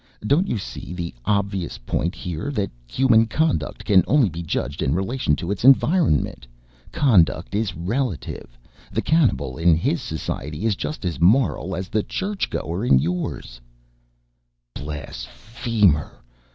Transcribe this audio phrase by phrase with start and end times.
[0.25, 4.95] Don't you see the obvious point here that human conduct can only be judged in
[4.95, 6.47] relation to its environment?
[6.91, 8.57] Conduct is relative.
[8.91, 13.61] The cannibal in his society is just as moral as the churchgoer in yours."
[14.73, 16.23] "Blasphemer!